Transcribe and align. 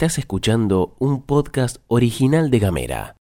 Estás 0.00 0.16
escuchando 0.16 0.96
un 0.98 1.20
podcast 1.20 1.76
original 1.86 2.50
de 2.50 2.58
Gamera. 2.58 3.16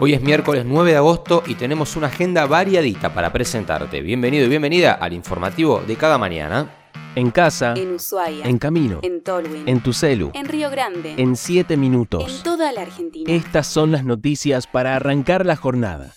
Hoy 0.00 0.14
es 0.14 0.22
miércoles 0.22 0.64
9 0.66 0.92
de 0.92 0.96
agosto 0.96 1.42
y 1.46 1.56
tenemos 1.56 1.94
una 1.96 2.06
agenda 2.06 2.46
variadita 2.46 3.12
para 3.12 3.30
presentarte. 3.30 4.00
Bienvenido 4.00 4.46
y 4.46 4.48
bienvenida 4.48 4.94
al 4.94 5.12
informativo 5.12 5.82
de 5.86 5.96
cada 5.96 6.16
mañana. 6.16 6.70
En 7.16 7.30
casa, 7.32 7.74
En 7.76 7.96
Ushuaia. 7.96 8.46
en 8.46 8.56
camino, 8.56 9.00
En 9.02 9.22
Tolwyn. 9.22 9.68
en 9.68 9.82
tu 9.82 9.92
celu, 9.92 10.30
En 10.32 10.46
Río 10.46 10.70
Grande. 10.70 11.16
en 11.18 11.36
7 11.36 11.74
En 11.74 11.80
minutos. 11.80 12.42
toda 12.42 12.72
la 12.72 12.80
Argentina. 12.80 13.30
Estas 13.30 13.66
son 13.66 13.92
las 13.92 14.04
noticias 14.06 14.66
para 14.66 14.96
arrancar 14.96 15.44
la 15.44 15.56
jornada. 15.56 16.14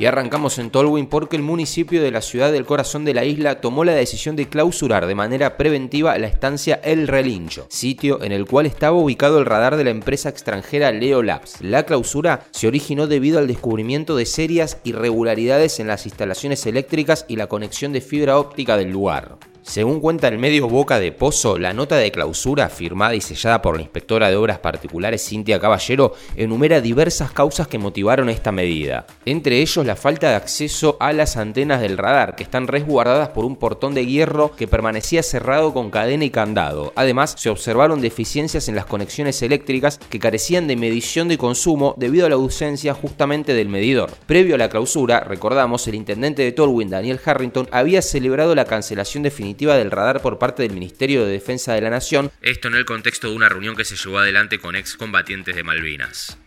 Y 0.00 0.06
arrancamos 0.06 0.58
en 0.58 0.70
Tolwyn 0.70 1.08
porque 1.08 1.36
el 1.36 1.42
municipio 1.42 2.02
de 2.02 2.10
la 2.10 2.22
ciudad 2.22 2.50
del 2.50 2.64
corazón 2.64 3.04
de 3.04 3.12
la 3.12 3.26
isla 3.26 3.60
tomó 3.60 3.84
la 3.84 3.92
decisión 3.92 4.34
de 4.34 4.48
clausurar 4.48 5.04
de 5.04 5.14
manera 5.14 5.58
preventiva 5.58 6.16
la 6.16 6.26
estancia 6.26 6.80
El 6.82 7.06
Relincho, 7.06 7.66
sitio 7.68 8.22
en 8.22 8.32
el 8.32 8.46
cual 8.46 8.64
estaba 8.64 8.96
ubicado 8.96 9.38
el 9.38 9.44
radar 9.44 9.76
de 9.76 9.84
la 9.84 9.90
empresa 9.90 10.30
extranjera 10.30 10.90
Leo 10.90 11.22
Labs. 11.22 11.60
La 11.60 11.82
clausura 11.82 12.46
se 12.50 12.66
originó 12.66 13.08
debido 13.08 13.38
al 13.38 13.46
descubrimiento 13.46 14.16
de 14.16 14.24
serias 14.24 14.78
irregularidades 14.84 15.80
en 15.80 15.88
las 15.88 16.06
instalaciones 16.06 16.64
eléctricas 16.64 17.26
y 17.28 17.36
la 17.36 17.48
conexión 17.48 17.92
de 17.92 18.00
fibra 18.00 18.38
óptica 18.38 18.78
del 18.78 18.90
lugar. 18.90 19.36
Según 19.62 20.00
cuenta 20.00 20.26
el 20.26 20.38
medio 20.38 20.68
Boca 20.68 20.98
de 20.98 21.12
Pozo, 21.12 21.58
la 21.58 21.74
nota 21.74 21.96
de 21.96 22.10
clausura 22.10 22.70
firmada 22.70 23.14
y 23.14 23.20
sellada 23.20 23.60
por 23.60 23.76
la 23.76 23.82
inspectora 23.82 24.30
de 24.30 24.36
obras 24.36 24.58
particulares 24.58 25.28
Cintia 25.28 25.60
Caballero 25.60 26.14
enumera 26.34 26.80
diversas 26.80 27.30
causas 27.30 27.68
que 27.68 27.78
motivaron 27.78 28.30
esta 28.30 28.52
medida. 28.52 29.06
Entre 29.26 29.60
ellos 29.60 29.84
la 29.84 29.96
falta 29.96 30.30
de 30.30 30.36
acceso 30.36 30.96
a 30.98 31.12
las 31.12 31.36
antenas 31.36 31.82
del 31.82 31.98
radar, 31.98 32.36
que 32.36 32.42
están 32.42 32.68
resguardadas 32.68 33.28
por 33.28 33.44
un 33.44 33.56
portón 33.56 33.92
de 33.92 34.06
hierro 34.06 34.56
que 34.56 34.66
permanecía 34.66 35.22
cerrado 35.22 35.74
con 35.74 35.90
cadena 35.90 36.24
y 36.24 36.30
candado. 36.30 36.94
Además, 36.96 37.34
se 37.36 37.50
observaron 37.50 38.00
deficiencias 38.00 38.68
en 38.68 38.76
las 38.76 38.86
conexiones 38.86 39.42
eléctricas 39.42 39.98
que 39.98 40.18
carecían 40.18 40.68
de 40.68 40.76
medición 40.76 41.28
de 41.28 41.38
consumo 41.38 41.94
debido 41.98 42.24
a 42.24 42.30
la 42.30 42.36
ausencia 42.36 42.94
justamente 42.94 43.52
del 43.52 43.68
medidor. 43.68 44.10
Previo 44.26 44.54
a 44.54 44.58
la 44.58 44.70
clausura, 44.70 45.20
recordamos, 45.20 45.86
el 45.86 45.96
intendente 45.96 46.42
de 46.42 46.52
Tolwyn, 46.52 46.88
Daniel 46.88 47.20
Harrington, 47.22 47.68
había 47.70 48.00
celebrado 48.00 48.54
la 48.54 48.64
cancelación 48.64 49.22
definitiva 49.22 49.49
del 49.58 49.90
radar 49.90 50.20
por 50.22 50.38
parte 50.38 50.62
del 50.62 50.72
Ministerio 50.72 51.24
de 51.24 51.32
Defensa 51.32 51.74
de 51.74 51.80
la 51.80 51.90
Nación. 51.90 52.30
Esto 52.42 52.68
en 52.68 52.74
el 52.74 52.84
contexto 52.84 53.28
de 53.28 53.36
una 53.36 53.48
reunión 53.48 53.76
que 53.76 53.84
se 53.84 53.96
llevó 53.96 54.18
adelante 54.18 54.58
con 54.58 54.76
excombatientes 54.76 55.54
de 55.54 55.62
Malvinas. 55.62 56.38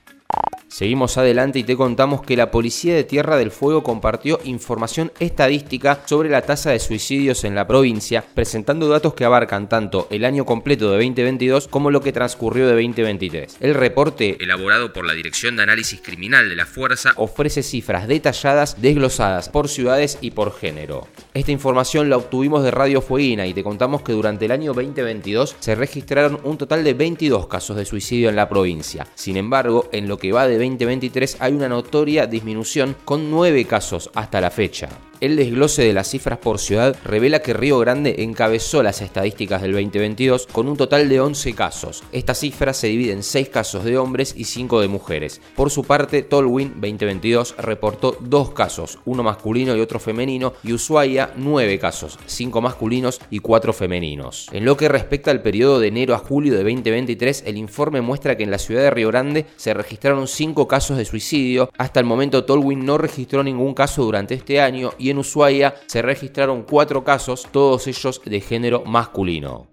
Seguimos 0.73 1.19
adelante 1.19 1.59
y 1.59 1.63
te 1.63 1.77
contamos 1.77 2.23
que 2.23 2.35
la 2.35 2.49
Policía 2.49 2.95
de 2.95 3.03
Tierra 3.03 3.37
del 3.37 3.51
Fuego 3.51 3.83
compartió 3.83 4.39
información 4.43 5.11
estadística 5.19 6.01
sobre 6.07 6.31
la 6.31 6.41
tasa 6.41 6.71
de 6.71 6.79
suicidios 6.79 7.43
en 7.43 7.53
la 7.53 7.67
provincia, 7.67 8.25
presentando 8.33 8.89
datos 8.89 9.13
que 9.13 9.23
abarcan 9.23 9.69
tanto 9.69 10.07
el 10.09 10.25
año 10.25 10.45
completo 10.45 10.85
de 10.85 10.97
2022 10.97 11.67
como 11.67 11.91
lo 11.91 12.01
que 12.01 12.11
transcurrió 12.11 12.65
de 12.65 12.73
2023. 12.73 13.57
El 13.59 13.75
reporte, 13.75 14.35
elaborado 14.39 14.91
por 14.93 15.05
la 15.05 15.13
Dirección 15.13 15.55
de 15.55 15.61
Análisis 15.61 16.01
Criminal 16.01 16.49
de 16.49 16.55
la 16.55 16.65
Fuerza, 16.65 17.13
ofrece 17.17 17.61
cifras 17.61 18.07
detalladas 18.07 18.81
desglosadas 18.81 19.49
por 19.49 19.69
ciudades 19.69 20.17
y 20.21 20.31
por 20.31 20.57
género. 20.57 21.07
Esta 21.35 21.51
información 21.51 22.09
la 22.09 22.17
obtuvimos 22.17 22.63
de 22.63 22.71
Radio 22.71 22.99
Fueguina 23.03 23.45
y 23.45 23.53
te 23.53 23.63
contamos 23.63 24.01
que 24.01 24.13
durante 24.13 24.45
el 24.45 24.51
año 24.51 24.73
2022 24.73 25.55
se 25.59 25.75
registraron 25.75 26.39
un 26.43 26.57
total 26.57 26.83
de 26.83 26.95
22 26.95 27.45
casos 27.45 27.77
de 27.77 27.85
suicidio 27.85 28.29
en 28.29 28.35
la 28.35 28.49
provincia. 28.49 29.05
Sin 29.13 29.37
embargo, 29.37 29.87
en 29.91 30.07
lo 30.07 30.17
que 30.17 30.31
va 30.31 30.47
de 30.47 30.62
2023 30.71 31.37
hay 31.39 31.53
una 31.53 31.69
notoria 31.69 32.25
disminución 32.25 32.95
con 33.05 33.29
9 33.29 33.65
casos 33.65 34.09
hasta 34.13 34.41
la 34.41 34.49
fecha. 34.49 34.89
El 35.23 35.37
desglose 35.37 35.83
de 35.83 35.93
las 35.93 36.09
cifras 36.09 36.37
por 36.39 36.59
ciudad 36.59 36.97
revela 37.05 37.39
que 37.39 37.53
Río 37.53 37.79
Grande 37.79 38.15
encabezó 38.17 38.83
las 38.83 39.01
estadísticas 39.01 39.61
del 39.61 39.71
2022 39.71 40.47
con 40.51 40.67
un 40.67 40.75
total 40.75 41.07
de 41.07 41.21
11 41.21 41.53
casos. 41.53 42.03
Esta 42.11 42.33
cifra 42.33 42.73
se 42.73 42.87
divide 42.87 43.13
en 43.13 43.23
6 43.23 43.47
casos 43.47 43.85
de 43.85 43.97
hombres 43.97 44.33
y 44.35 44.43
5 44.43 44.81
de 44.81 44.89
mujeres. 44.89 45.39
Por 45.55 45.69
su 45.69 45.85
parte, 45.85 46.23
Tolwyn 46.23 46.73
2022 46.73 47.55
reportó 47.57 48.17
2 48.19 48.51
casos, 48.51 48.99
uno 49.05 49.23
masculino 49.23 49.77
y 49.77 49.79
otro 49.79 49.97
femenino, 49.97 50.55
y 50.61 50.73
Ushuaia 50.73 51.31
9 51.37 51.79
casos, 51.79 52.19
5 52.25 52.59
masculinos 52.59 53.21
y 53.29 53.39
4 53.39 53.71
femeninos. 53.71 54.49
En 54.51 54.65
lo 54.65 54.75
que 54.75 54.89
respecta 54.89 55.31
al 55.31 55.41
periodo 55.41 55.79
de 55.79 55.87
enero 55.87 56.15
a 56.15 56.19
julio 56.19 56.51
de 56.51 56.63
2023, 56.65 57.43
el 57.45 57.55
informe 57.55 58.01
muestra 58.01 58.35
que 58.35 58.43
en 58.43 58.51
la 58.51 58.57
ciudad 58.57 58.81
de 58.81 58.91
Río 58.91 59.07
Grande 59.07 59.45
se 59.55 59.73
registraron 59.73 60.27
5 60.27 60.67
casos 60.67 60.97
de 60.97 61.05
suicidio. 61.05 61.69
Hasta 61.77 62.01
el 62.01 62.05
momento 62.05 62.43
Tolwyn 62.43 62.85
no 62.85 62.97
registró 62.97 63.41
ningún 63.41 63.73
caso 63.73 64.03
durante 64.03 64.33
este 64.33 64.59
año 64.59 64.91
y 64.97 65.12
en 65.12 65.12
Ushuaia 65.17 65.75
se 65.87 66.01
registraron 66.01 66.63
cuatro 66.63 67.03
casos, 67.03 67.47
todos 67.51 67.87
ellos 67.87 68.21
de 68.25 68.41
género 68.41 68.83
masculino. 68.85 69.67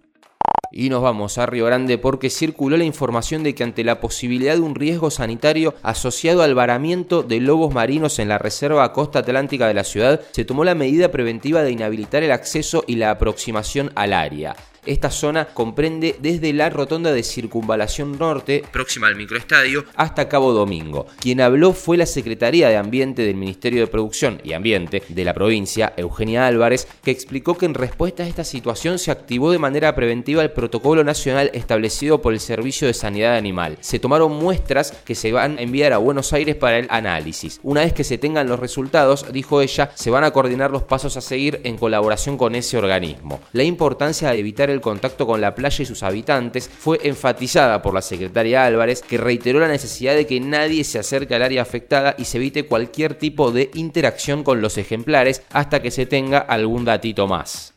Y 0.73 0.89
nos 0.89 1.03
vamos 1.03 1.37
a 1.37 1.47
Río 1.47 1.67
Grande 1.67 1.99
porque 1.99 2.31
circuló 2.31 2.77
la 2.77 2.84
información 2.84 3.43
de 3.43 3.55
que 3.55 3.65
ante 3.65 3.83
la 3.83 4.01
posibilidad 4.01 4.55
de 4.55 4.61
un 4.61 4.77
riesgo 4.77 5.11
sanitario 5.11 5.75
asociado 5.83 6.43
al 6.43 6.55
varamiento 6.55 7.25
de 7.25 7.41
lobos 7.41 7.75
marinos 7.75 8.21
en 8.21 8.28
la 8.28 8.39
Reserva 8.39 8.93
Costa 8.93 9.19
Atlántica 9.19 9.67
de 9.67 9.75
la 9.75 9.84
ciudad, 9.84 10.21
se 10.31 10.45
tomó 10.45 10.65
la 10.65 10.77
medida 10.77 11.11
preventiva 11.11 11.62
de 11.62 11.72
inhabilitar 11.72 12.22
el 12.22 12.31
acceso 12.31 12.84
y 12.87 12.97
la 12.97 13.11
aproximación 13.11 13.91
al 13.97 14.12
área. 14.12 14.55
Esta 14.87 15.11
zona 15.11 15.47
comprende 15.47 16.17
desde 16.21 16.53
la 16.55 16.71
rotonda 16.71 17.13
de 17.13 17.23
Circunvalación 17.23 18.19
Norte, 18.19 18.65
próxima 18.73 19.09
al 19.09 19.17
microestadio, 19.17 19.85
hasta 19.95 20.29
Cabo 20.29 20.53
Domingo. 20.53 21.07
Quien 21.21 21.43
habló 21.43 21.75
fue 21.75 21.99
la 21.99 22.07
Secretaría 22.07 22.69
de 22.71 22.79
Ambiente 22.79 23.23
del 23.23 23.37
Ministerio 23.37 23.81
de 23.81 23.87
Producción 23.89 24.41
y 24.43 24.55
Ambiente 24.55 25.03
de 25.07 25.25
la 25.25 25.35
provincia, 25.35 25.93
Eugenia 25.99 26.47
Álvarez, 26.47 26.89
que 27.03 27.11
explicó 27.11 27.59
que 27.59 27.67
en 27.67 27.75
respuesta 27.75 28.23
a 28.23 28.27
esta 28.27 28.45
situación 28.45 28.99
se 28.99 29.11
activó 29.11 29.51
de 29.51 29.59
manera 29.59 29.95
preventiva 29.95 30.43
el 30.43 30.53
protocolo 30.53 31.05
nacional 31.05 31.51
establecido 31.53 32.23
por 32.23 32.33
el 32.33 32.41
Servicio 32.41 32.87
de 32.87 32.95
Sanidad 32.95 33.37
Animal. 33.37 33.77
Se 33.81 33.99
tomaron 33.99 34.33
muestras 34.33 34.93
que 35.05 35.15
se 35.15 35.31
van 35.33 35.59
a 35.59 35.63
enviar 35.63 35.93
a 35.93 35.99
Buenos 35.99 36.33
Aires 36.33 36.57
para 36.57 36.79
el 36.79 36.87
análisis. 36.89 37.61
Una 37.63 37.83
vez 37.83 37.93
que 37.93 38.05
se 38.05 38.17
tengan 38.17 38.49
los 38.49 38.59
resultados, 38.59 39.31
dijo 39.31 39.61
ella, 39.61 39.91
se 39.95 40.11
van 40.11 40.25
a 40.25 40.31
coordinar 40.31 40.71
los 40.71 40.85
pasos 40.85 41.19
a 41.19 41.21
seguir 41.21 41.61
en 41.65 41.77
colaboración 41.77 42.39
con 42.39 42.55
ese 42.55 42.79
organismo. 42.79 43.41
La 43.53 43.63
importancia 43.63 44.31
de 44.31 44.39
evitar 44.39 44.70
el 44.73 44.81
contacto 44.81 45.27
con 45.27 45.41
la 45.41 45.55
playa 45.55 45.83
y 45.83 45.87
sus 45.87 46.03
habitantes 46.03 46.69
fue 46.69 47.01
enfatizada 47.05 47.83
por 47.83 47.95
la 47.95 48.03
secretaria 48.03 48.65
Álvarez, 48.65 49.03
que 49.03 49.19
reiteró 49.19 49.61
la 49.61 49.69
necesidad 49.69 50.15
de 50.15 50.27
que 50.27 50.41
nadie 50.41 50.85
se 50.85 50.99
acerque 50.99 51.35
al 51.35 51.43
área 51.43 51.63
afectada 51.63 52.15
y 52.19 52.25
se 52.25 52.39
evite 52.39 52.67
cualquier 52.67 53.15
tipo 53.15 53.53
de 53.53 53.71
interacción 53.75 54.45
con 54.45 54.61
los 54.61 54.79
ejemplares 54.79 55.43
hasta 55.51 55.83
que 55.83 55.91
se 55.91 56.07
tenga 56.07 56.39
algún 56.39 56.85
datito 56.85 57.27
más. 57.27 57.75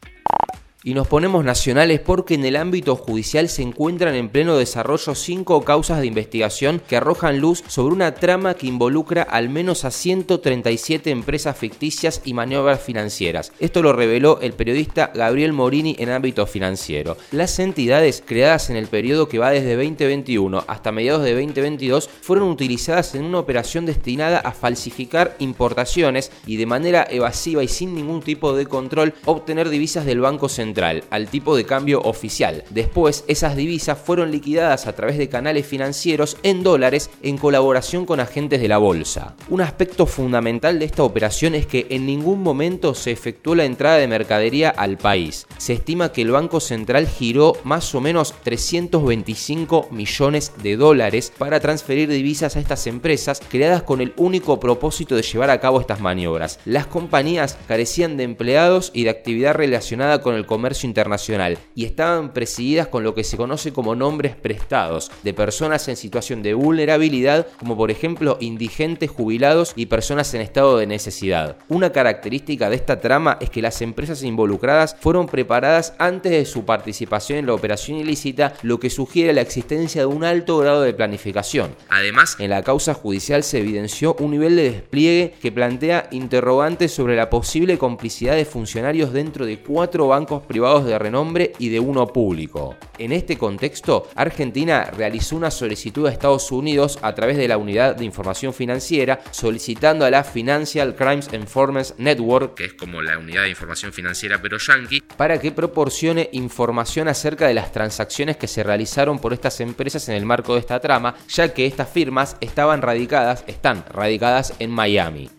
Y 0.85 0.95
nos 0.95 1.07
ponemos 1.07 1.45
nacionales 1.45 2.01
porque 2.01 2.33
en 2.33 2.43
el 2.43 2.57
ámbito 2.57 2.97
judicial 2.97 3.47
se 3.47 3.61
encuentran 3.61 4.15
en 4.15 4.27
pleno 4.27 4.57
desarrollo 4.57 5.15
cinco 5.15 5.63
causas 5.63 6.01
de 6.01 6.07
investigación 6.07 6.81
que 6.85 6.97
arrojan 6.97 7.39
luz 7.39 7.63
sobre 7.67 7.95
una 7.95 8.15
trama 8.15 8.55
que 8.55 8.67
involucra 8.67 9.23
al 9.23 9.47
menos 9.47 9.85
a 9.85 9.91
137 9.91 11.09
empresas 11.09 11.57
ficticias 11.57 12.21
y 12.25 12.33
maniobras 12.33 12.81
financieras. 12.81 13.53
Esto 13.61 13.81
lo 13.81 13.93
reveló 13.93 14.39
el 14.41 14.51
periodista 14.51 15.13
Gabriel 15.15 15.53
Morini 15.53 15.95
en 15.99 16.09
ámbito 16.09 16.45
financiero. 16.45 17.15
Las 17.31 17.59
entidades 17.59 18.21
creadas 18.25 18.69
en 18.69 18.75
el 18.75 18.87
periodo 18.87 19.29
que 19.29 19.39
va 19.39 19.51
desde 19.51 19.77
2021 19.77 20.65
hasta 20.67 20.91
mediados 20.91 21.23
de 21.23 21.31
2022 21.31 22.09
fueron 22.09 22.49
utilizadas 22.49 23.15
en 23.15 23.23
una 23.23 23.39
operación 23.39 23.85
destinada 23.85 24.39
a 24.39 24.51
falsificar 24.51 25.37
importaciones 25.39 26.29
y 26.45 26.57
de 26.57 26.65
manera 26.65 27.07
evasiva 27.09 27.63
y 27.63 27.69
sin 27.69 27.95
ningún 27.95 28.21
tipo 28.21 28.53
de 28.53 28.65
control 28.65 29.13
obtener 29.23 29.69
divisas 29.69 30.05
del 30.05 30.19
Banco 30.19 30.49
Central 30.49 30.72
al 31.09 31.27
tipo 31.27 31.55
de 31.55 31.65
cambio 31.65 32.01
oficial. 32.01 32.63
Después, 32.69 33.23
esas 33.27 33.55
divisas 33.55 33.97
fueron 33.97 34.31
liquidadas 34.31 34.87
a 34.87 34.93
través 34.93 35.17
de 35.17 35.29
canales 35.29 35.65
financieros 35.65 36.37
en 36.43 36.63
dólares 36.63 37.09
en 37.21 37.37
colaboración 37.37 38.05
con 38.05 38.19
agentes 38.19 38.61
de 38.61 38.67
la 38.67 38.77
bolsa. 38.77 39.35
Un 39.49 39.61
aspecto 39.61 40.05
fundamental 40.05 40.79
de 40.79 40.85
esta 40.85 41.03
operación 41.03 41.55
es 41.55 41.67
que 41.67 41.87
en 41.89 42.05
ningún 42.05 42.41
momento 42.41 42.95
se 42.95 43.11
efectuó 43.11 43.55
la 43.55 43.65
entrada 43.65 43.97
de 43.97 44.07
mercadería 44.07 44.69
al 44.69 44.97
país. 44.97 45.45
Se 45.57 45.73
estima 45.73 46.11
que 46.11 46.21
el 46.21 46.31
Banco 46.31 46.59
Central 46.59 47.07
giró 47.07 47.53
más 47.63 47.93
o 47.93 48.01
menos 48.01 48.33
325 48.43 49.89
millones 49.91 50.53
de 50.61 50.75
dólares 50.75 51.31
para 51.37 51.59
transferir 51.59 52.09
divisas 52.09 52.55
a 52.55 52.59
estas 52.59 52.87
empresas 52.87 53.41
creadas 53.49 53.83
con 53.83 54.01
el 54.01 54.13
único 54.17 54.59
propósito 54.59 55.15
de 55.15 55.21
llevar 55.21 55.49
a 55.49 55.59
cabo 55.59 55.79
estas 55.79 55.99
maniobras. 55.99 56.59
Las 56.65 56.87
compañías 56.87 57.57
carecían 57.67 58.17
de 58.17 58.23
empleados 58.23 58.91
y 58.93 59.03
de 59.03 59.09
actividad 59.09 59.55
relacionada 59.55 60.21
con 60.21 60.35
el 60.35 60.45
comercio 60.45 60.62
internacional 60.83 61.57
y 61.75 61.83
estaban 61.83 62.33
presididas 62.33 62.87
con 62.87 63.03
lo 63.03 63.13
que 63.13 63.25
se 63.25 63.35
conoce 63.35 63.73
como 63.73 63.95
nombres 63.95 64.35
prestados 64.35 65.11
de 65.23 65.33
personas 65.33 65.87
en 65.89 65.97
situación 65.97 66.41
de 66.41 66.53
vulnerabilidad 66.53 67.47
como 67.59 67.75
por 67.75 67.91
ejemplo 67.91 68.37
indigentes, 68.39 69.09
jubilados 69.09 69.73
y 69.75 69.87
personas 69.87 70.33
en 70.33 70.41
estado 70.41 70.77
de 70.77 70.87
necesidad. 70.87 71.57
Una 71.67 71.91
característica 71.91 72.69
de 72.69 72.77
esta 72.77 73.01
trama 73.01 73.37
es 73.41 73.49
que 73.49 73.61
las 73.61 73.81
empresas 73.81 74.23
involucradas 74.23 74.95
fueron 74.99 75.27
preparadas 75.27 75.93
antes 75.99 76.31
de 76.31 76.45
su 76.45 76.63
participación 76.63 77.39
en 77.39 77.47
la 77.47 77.53
operación 77.53 77.97
ilícita, 77.97 78.53
lo 78.61 78.79
que 78.79 78.89
sugiere 78.89 79.33
la 79.33 79.41
existencia 79.41 80.01
de 80.01 80.07
un 80.07 80.23
alto 80.23 80.57
grado 80.59 80.81
de 80.81 80.93
planificación. 80.93 81.75
Además, 81.89 82.37
en 82.39 82.49
la 82.49 82.63
causa 82.63 82.93
judicial 82.93 83.43
se 83.43 83.59
evidenció 83.59 84.15
un 84.19 84.31
nivel 84.31 84.55
de 84.55 84.71
despliegue 84.71 85.33
que 85.41 85.51
plantea 85.51 86.07
interrogantes 86.11 86.93
sobre 86.93 87.15
la 87.15 87.29
posible 87.29 87.77
complicidad 87.77 88.35
de 88.35 88.45
funcionarios 88.45 89.13
dentro 89.13 89.45
de 89.45 89.59
cuatro 89.59 90.07
bancos 90.07 90.43
privados 90.53 90.85
de 90.85 90.99
renombre 90.99 91.53
y 91.57 91.69
de 91.69 91.79
uno 91.79 92.05
público. 92.05 92.77
En 92.99 93.11
este 93.11 93.39
contexto, 93.39 94.07
Argentina 94.13 94.83
realizó 94.95 95.35
una 95.35 95.49
solicitud 95.49 96.05
a 96.05 96.11
Estados 96.11 96.51
Unidos 96.51 96.99
a 97.01 97.15
través 97.15 97.37
de 97.37 97.47
la 97.47 97.57
Unidad 97.57 97.95
de 97.95 98.05
Información 98.05 98.53
Financiera 98.53 99.19
solicitando 99.31 100.05
a 100.05 100.11
la 100.11 100.23
Financial 100.23 100.95
Crimes 100.95 101.33
Informance 101.33 101.95
Network, 101.97 102.53
que 102.53 102.65
es 102.65 102.73
como 102.75 103.01
la 103.01 103.17
Unidad 103.17 103.41
de 103.41 103.49
Información 103.49 103.91
Financiera 103.93 104.39
pero 104.43 104.59
yankee, 104.59 105.01
para 105.17 105.39
que 105.39 105.51
proporcione 105.51 106.29
información 106.33 107.07
acerca 107.07 107.47
de 107.47 107.55
las 107.55 107.71
transacciones 107.71 108.37
que 108.37 108.47
se 108.47 108.61
realizaron 108.61 109.17
por 109.17 109.33
estas 109.33 109.59
empresas 109.59 110.07
en 110.07 110.13
el 110.13 110.25
marco 110.27 110.53
de 110.53 110.59
esta 110.59 110.79
trama, 110.79 111.15
ya 111.29 111.51
que 111.51 111.65
estas 111.65 111.89
firmas 111.89 112.37
estaban 112.41 112.83
radicadas, 112.83 113.43
están 113.47 113.83
radicadas 113.91 114.53
en 114.59 114.69
Miami 114.69 115.31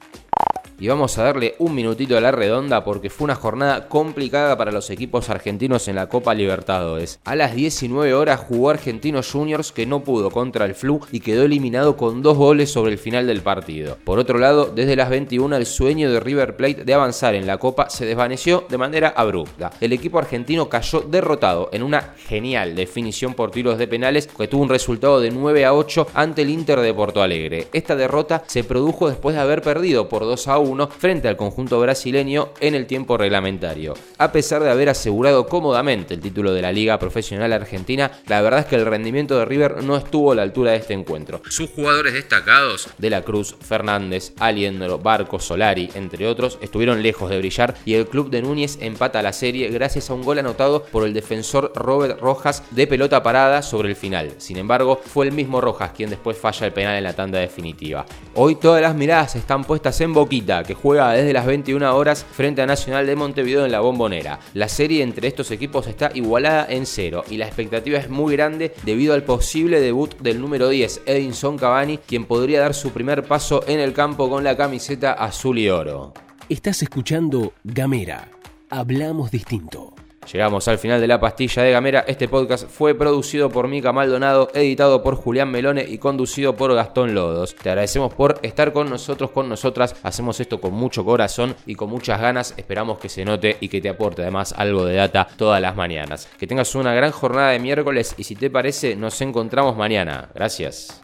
y 0.78 0.88
vamos 0.88 1.18
a 1.18 1.24
darle 1.24 1.54
un 1.58 1.74
minutito 1.74 2.16
a 2.16 2.20
la 2.20 2.32
redonda 2.32 2.84
porque 2.84 3.10
fue 3.10 3.26
una 3.26 3.34
jornada 3.34 3.88
complicada 3.88 4.56
para 4.56 4.72
los 4.72 4.90
equipos 4.90 5.30
argentinos 5.30 5.88
en 5.88 5.96
la 5.96 6.08
Copa 6.08 6.34
Libertadores. 6.34 7.20
A 7.24 7.36
las 7.36 7.54
19 7.54 8.14
horas 8.14 8.40
jugó 8.40 8.70
Argentinos 8.70 9.30
Juniors 9.30 9.72
que 9.72 9.86
no 9.86 10.02
pudo 10.02 10.30
contra 10.30 10.64
el 10.64 10.74
Flu 10.74 11.00
y 11.12 11.20
quedó 11.20 11.44
eliminado 11.44 11.96
con 11.96 12.22
dos 12.22 12.36
goles 12.36 12.70
sobre 12.70 12.92
el 12.92 12.98
final 12.98 13.26
del 13.26 13.42
partido. 13.42 13.98
Por 14.04 14.18
otro 14.18 14.38
lado, 14.38 14.66
desde 14.74 14.96
las 14.96 15.10
21 15.10 15.56
el 15.56 15.66
sueño 15.66 16.10
de 16.10 16.20
River 16.20 16.56
Plate 16.56 16.84
de 16.84 16.94
avanzar 16.94 17.34
en 17.34 17.46
la 17.46 17.58
Copa 17.58 17.88
se 17.88 18.06
desvaneció 18.06 18.64
de 18.68 18.78
manera 18.78 19.14
abrupta. 19.16 19.70
El 19.80 19.92
equipo 19.92 20.18
argentino 20.18 20.68
cayó 20.68 21.00
derrotado 21.00 21.68
en 21.72 21.82
una 21.82 22.14
genial 22.26 22.74
definición 22.74 23.34
por 23.34 23.50
tiros 23.50 23.78
de 23.78 23.86
penales 23.86 24.26
que 24.26 24.48
tuvo 24.48 24.62
un 24.62 24.68
resultado 24.68 25.20
de 25.20 25.30
9 25.30 25.64
a 25.64 25.74
8 25.74 26.08
ante 26.14 26.42
el 26.42 26.50
Inter 26.50 26.80
de 26.80 26.94
Porto 26.94 27.22
Alegre. 27.22 27.68
Esta 27.72 27.96
derrota 27.96 28.42
se 28.46 28.64
produjo 28.64 29.08
después 29.08 29.36
de 29.36 29.42
haber 29.42 29.62
perdido 29.62 30.08
por 30.08 30.22
2 30.22 30.48
a 30.48 30.58
1 30.58 30.63
frente 30.98 31.28
al 31.28 31.36
conjunto 31.36 31.78
brasileño 31.78 32.48
en 32.60 32.74
el 32.74 32.86
tiempo 32.86 33.16
reglamentario. 33.16 33.94
A 34.18 34.32
pesar 34.32 34.62
de 34.62 34.70
haber 34.70 34.88
asegurado 34.88 35.46
cómodamente 35.46 36.14
el 36.14 36.20
título 36.20 36.52
de 36.52 36.62
la 36.62 36.72
Liga 36.72 36.98
Profesional 36.98 37.52
Argentina, 37.52 38.10
la 38.26 38.40
verdad 38.40 38.60
es 38.60 38.66
que 38.66 38.76
el 38.76 38.86
rendimiento 38.86 39.38
de 39.38 39.44
River 39.44 39.82
no 39.82 39.96
estuvo 39.96 40.32
a 40.32 40.34
la 40.34 40.42
altura 40.42 40.70
de 40.72 40.78
este 40.78 40.94
encuentro. 40.94 41.42
Sus 41.48 41.70
jugadores 41.70 42.14
destacados, 42.14 42.88
De 42.98 43.10
la 43.10 43.22
Cruz, 43.22 43.56
Fernández, 43.60 44.32
Aliendro, 44.38 44.98
Barco, 44.98 45.38
Solari, 45.38 45.90
entre 45.94 46.26
otros, 46.26 46.58
estuvieron 46.62 47.02
lejos 47.02 47.28
de 47.28 47.38
brillar 47.38 47.74
y 47.84 47.94
el 47.94 48.06
club 48.06 48.30
de 48.30 48.42
Núñez 48.42 48.78
empata 48.80 49.22
la 49.22 49.32
serie 49.32 49.68
gracias 49.68 50.08
a 50.08 50.14
un 50.14 50.22
gol 50.22 50.38
anotado 50.38 50.84
por 50.84 51.04
el 51.04 51.12
defensor 51.12 51.72
Robert 51.74 52.20
Rojas 52.20 52.62
de 52.70 52.86
pelota 52.86 53.22
parada 53.22 53.60
sobre 53.62 53.90
el 53.90 53.96
final. 53.96 54.32
Sin 54.38 54.56
embargo, 54.56 55.00
fue 55.04 55.26
el 55.26 55.32
mismo 55.32 55.60
Rojas 55.60 55.92
quien 55.94 56.10
después 56.10 56.38
falla 56.38 56.66
el 56.66 56.72
penal 56.72 56.96
en 56.96 57.04
la 57.04 57.12
tanda 57.12 57.38
definitiva. 57.38 58.06
Hoy 58.34 58.56
todas 58.56 58.80
las 58.80 58.94
miradas 58.94 59.36
están 59.36 59.64
puestas 59.64 60.00
en 60.00 60.12
Boquita 60.12 60.53
que 60.62 60.74
juega 60.74 61.12
desde 61.12 61.32
las 61.32 61.46
21 61.46 61.96
horas 61.96 62.24
frente 62.24 62.62
a 62.62 62.66
Nacional 62.66 63.06
de 63.06 63.16
Montevideo 63.16 63.64
en 63.64 63.72
la 63.72 63.80
Bombonera. 63.80 64.38
La 64.54 64.68
serie 64.68 65.02
entre 65.02 65.28
estos 65.28 65.50
equipos 65.50 65.86
está 65.86 66.10
igualada 66.14 66.66
en 66.68 66.86
cero 66.86 67.24
y 67.28 67.36
la 67.36 67.46
expectativa 67.46 67.98
es 67.98 68.08
muy 68.08 68.36
grande 68.36 68.74
debido 68.84 69.14
al 69.14 69.24
posible 69.24 69.80
debut 69.80 70.16
del 70.20 70.40
número 70.40 70.68
10, 70.68 71.02
Edinson 71.06 71.58
Cavani, 71.58 71.98
quien 71.98 72.26
podría 72.26 72.60
dar 72.60 72.74
su 72.74 72.90
primer 72.90 73.24
paso 73.24 73.64
en 73.66 73.80
el 73.80 73.92
campo 73.92 74.28
con 74.30 74.44
la 74.44 74.56
camiseta 74.56 75.12
azul 75.12 75.58
y 75.58 75.68
oro. 75.68 76.12
Estás 76.48 76.82
escuchando 76.82 77.54
Gamera. 77.64 78.28
Hablamos 78.68 79.30
distinto. 79.30 79.93
Llegamos 80.32 80.68
al 80.68 80.78
final 80.78 81.00
de 81.00 81.06
la 81.06 81.20
pastilla 81.20 81.62
de 81.62 81.72
Gamera. 81.72 82.04
Este 82.06 82.28
podcast 82.28 82.68
fue 82.68 82.94
producido 82.94 83.50
por 83.50 83.68
Mica 83.68 83.92
Maldonado, 83.92 84.50
editado 84.54 85.02
por 85.02 85.16
Julián 85.16 85.50
Melone 85.50 85.84
y 85.86 85.98
conducido 85.98 86.56
por 86.56 86.74
Gastón 86.74 87.14
Lodos. 87.14 87.54
Te 87.54 87.70
agradecemos 87.70 88.14
por 88.14 88.38
estar 88.42 88.72
con 88.72 88.88
nosotros, 88.88 89.30
con 89.30 89.48
nosotras. 89.48 89.94
Hacemos 90.02 90.40
esto 90.40 90.60
con 90.60 90.72
mucho 90.72 91.04
corazón 91.04 91.54
y 91.66 91.74
con 91.74 91.90
muchas 91.90 92.20
ganas. 92.20 92.54
Esperamos 92.56 92.98
que 92.98 93.08
se 93.08 93.24
note 93.24 93.56
y 93.60 93.68
que 93.68 93.80
te 93.80 93.88
aporte 93.88 94.22
además 94.22 94.54
algo 94.56 94.84
de 94.84 94.94
data 94.96 95.28
todas 95.36 95.60
las 95.60 95.76
mañanas. 95.76 96.28
Que 96.38 96.46
tengas 96.46 96.74
una 96.74 96.94
gran 96.94 97.10
jornada 97.10 97.50
de 97.50 97.58
miércoles 97.58 98.14
y 98.16 98.24
si 98.24 98.34
te 98.34 98.50
parece, 98.50 98.96
nos 98.96 99.20
encontramos 99.20 99.76
mañana. 99.76 100.30
Gracias. 100.34 101.03